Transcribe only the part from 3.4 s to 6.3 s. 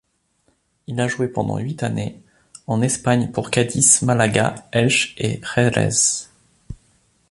Cádiz, Málaga, Elche et Xerez.